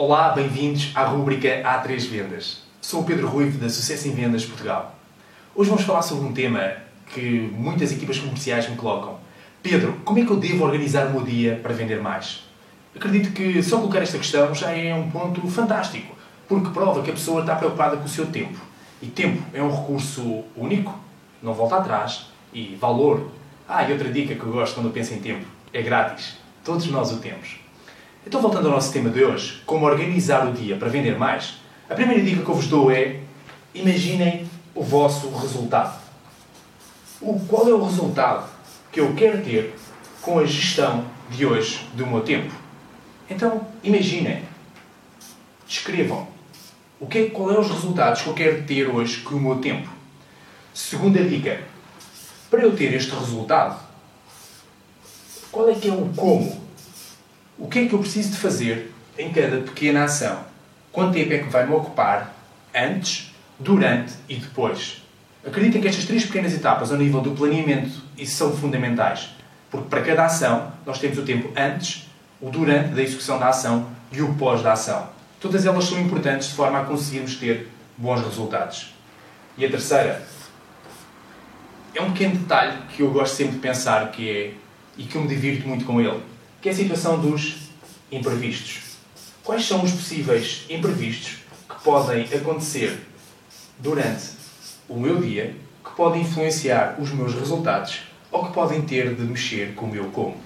Olá, 0.00 0.28
bem-vindos 0.28 0.92
à 0.94 1.02
rúbrica 1.02 1.48
A3 1.64 2.08
Vendas. 2.08 2.62
Sou 2.80 3.00
o 3.00 3.04
Pedro 3.04 3.26
Ruivo 3.26 3.58
da 3.58 3.68
Sucesso 3.68 4.06
em 4.06 4.12
Vendas 4.12 4.46
Portugal. 4.46 4.94
Hoje 5.56 5.70
vamos 5.70 5.84
falar 5.84 6.02
sobre 6.02 6.24
um 6.24 6.32
tema 6.32 6.72
que 7.12 7.50
muitas 7.52 7.90
equipas 7.90 8.16
comerciais 8.16 8.70
me 8.70 8.76
colocam. 8.76 9.18
Pedro, 9.60 9.94
como 10.04 10.20
é 10.20 10.24
que 10.24 10.30
eu 10.30 10.36
devo 10.36 10.64
organizar 10.64 11.08
o 11.08 11.10
meu 11.10 11.22
dia 11.22 11.58
para 11.60 11.74
vender 11.74 12.00
mais? 12.00 12.44
Acredito 12.94 13.32
que 13.32 13.60
só 13.60 13.78
colocar 13.78 13.98
esta 13.98 14.18
questão 14.18 14.54
já 14.54 14.70
é 14.70 14.94
um 14.94 15.10
ponto 15.10 15.44
fantástico, 15.48 16.16
porque 16.46 16.70
prova 16.70 17.02
que 17.02 17.10
a 17.10 17.14
pessoa 17.14 17.40
está 17.40 17.56
preocupada 17.56 17.96
com 17.96 18.04
o 18.04 18.08
seu 18.08 18.26
tempo. 18.26 18.56
E 19.02 19.06
tempo 19.06 19.42
é 19.52 19.60
um 19.60 19.80
recurso 19.80 20.44
único, 20.54 20.96
não 21.42 21.54
volta 21.54 21.78
atrás, 21.78 22.28
e 22.52 22.76
valor. 22.76 23.32
Ah, 23.68 23.82
e 23.82 23.90
outra 23.90 24.12
dica 24.12 24.36
que 24.36 24.44
eu 24.44 24.52
gosto 24.52 24.76
quando 24.76 24.92
penso 24.92 25.12
em 25.12 25.18
tempo, 25.18 25.44
é 25.72 25.82
grátis. 25.82 26.36
Todos 26.62 26.86
nós 26.86 27.10
o 27.10 27.16
temos. 27.16 27.67
Então, 28.26 28.40
voltando 28.40 28.66
ao 28.68 28.74
nosso 28.74 28.92
tema 28.92 29.10
de 29.10 29.24
hoje, 29.24 29.62
como 29.64 29.86
organizar 29.86 30.46
o 30.46 30.52
dia 30.52 30.76
para 30.76 30.88
vender 30.88 31.18
mais, 31.18 31.54
a 31.88 31.94
primeira 31.94 32.22
dica 32.22 32.42
que 32.42 32.48
eu 32.48 32.54
vos 32.54 32.66
dou 32.66 32.90
é 32.90 33.20
imaginem 33.74 34.48
o 34.74 34.82
vosso 34.82 35.30
resultado. 35.30 35.98
O, 37.20 37.38
qual 37.46 37.68
é 37.68 37.72
o 37.72 37.84
resultado 37.84 38.48
que 38.92 39.00
eu 39.00 39.14
quero 39.14 39.42
ter 39.42 39.74
com 40.20 40.38
a 40.38 40.44
gestão 40.44 41.04
de 41.30 41.46
hoje 41.46 41.80
do 41.94 42.06
meu 42.06 42.20
tempo? 42.20 42.52
Então, 43.30 43.66
imaginem, 43.82 44.42
descrevam 45.66 46.26
o 47.00 47.06
que 47.06 47.30
qual 47.30 47.52
é 47.52 47.58
os 47.58 47.70
resultados 47.70 48.22
que 48.22 48.28
eu 48.28 48.34
quero 48.34 48.62
ter 48.64 48.88
hoje 48.88 49.20
com 49.20 49.36
o 49.36 49.40
meu 49.40 49.56
tempo. 49.56 49.88
Segunda 50.74 51.22
dica, 51.22 51.60
para 52.50 52.62
eu 52.62 52.76
ter 52.76 52.92
este 52.94 53.14
resultado, 53.14 53.78
qual 55.50 55.68
é 55.68 55.74
que 55.74 55.88
é 55.88 55.92
o 55.92 56.08
como? 56.14 56.67
O 57.60 57.66
que 57.66 57.80
é 57.80 57.86
que 57.86 57.92
eu 57.92 57.98
preciso 57.98 58.30
de 58.30 58.36
fazer 58.36 58.94
em 59.18 59.32
cada 59.32 59.56
pequena 59.56 60.04
ação? 60.04 60.44
Quanto 60.92 61.14
tempo 61.14 61.32
é 61.32 61.38
que 61.38 61.50
vai 61.50 61.66
me 61.66 61.74
ocupar 61.74 62.32
antes, 62.72 63.34
durante 63.58 64.12
e 64.28 64.36
depois? 64.36 65.02
Acreditem 65.44 65.80
que 65.82 65.88
estas 65.88 66.04
três 66.04 66.24
pequenas 66.24 66.54
etapas, 66.54 66.92
ao 66.92 66.98
nível 66.98 67.20
do 67.20 67.32
planeamento, 67.32 68.00
são 68.24 68.56
fundamentais. 68.56 69.30
Porque 69.72 69.88
para 69.88 70.02
cada 70.02 70.26
ação, 70.26 70.72
nós 70.86 71.00
temos 71.00 71.18
o 71.18 71.22
tempo 71.22 71.50
antes, 71.56 72.08
o 72.40 72.48
durante 72.48 72.94
da 72.94 73.02
execução 73.02 73.40
da 73.40 73.48
ação 73.48 73.88
e 74.12 74.22
o 74.22 74.34
pós 74.34 74.62
da 74.62 74.74
ação. 74.74 75.08
Todas 75.40 75.66
elas 75.66 75.84
são 75.84 75.98
importantes 75.98 76.50
de 76.50 76.54
forma 76.54 76.78
a 76.78 76.84
conseguirmos 76.84 77.34
ter 77.34 77.66
bons 77.96 78.22
resultados. 78.22 78.94
E 79.56 79.66
a 79.66 79.68
terceira 79.68 80.24
é 81.92 82.00
um 82.00 82.12
pequeno 82.12 82.36
detalhe 82.36 82.78
que 82.94 83.02
eu 83.02 83.10
gosto 83.10 83.34
sempre 83.34 83.54
de 83.54 83.58
pensar 83.58 84.12
que 84.12 84.30
é 84.30 84.54
e 84.96 85.02
que 85.02 85.16
eu 85.16 85.22
me 85.22 85.28
divirto 85.28 85.66
muito 85.66 85.84
com 85.84 86.00
ele 86.00 86.22
que 86.68 86.70
é 86.70 86.74
a 86.74 86.76
situação 86.76 87.18
dos 87.18 87.54
imprevistos. 88.12 88.98
Quais 89.42 89.66
são 89.66 89.82
os 89.82 89.90
possíveis 89.90 90.66
imprevistos 90.68 91.38
que 91.66 91.82
podem 91.82 92.24
acontecer 92.24 93.06
durante 93.78 94.32
o 94.86 95.00
meu 95.00 95.18
dia, 95.18 95.56
que 95.82 95.90
podem 95.92 96.20
influenciar 96.20 96.96
os 97.00 97.10
meus 97.10 97.32
resultados 97.32 98.00
ou 98.30 98.44
que 98.46 98.52
podem 98.52 98.82
ter 98.82 99.14
de 99.14 99.22
mexer 99.22 99.74
com 99.74 99.86
o 99.86 99.90
meu 99.90 100.10
como? 100.10 100.36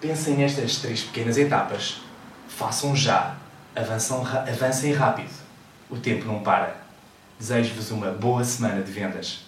Pensem 0.00 0.36
nestas 0.36 0.76
três 0.76 1.02
pequenas 1.02 1.36
etapas. 1.36 2.00
Façam 2.48 2.94
já. 2.94 3.36
Avançam, 3.74 4.24
avancem 4.24 4.92
rápido. 4.92 5.32
O 5.90 5.96
tempo 5.96 6.26
não 6.26 6.44
para. 6.44 6.76
Desejo-vos 7.40 7.90
uma 7.90 8.12
boa 8.12 8.44
semana 8.44 8.82
de 8.82 8.92
vendas. 8.92 9.47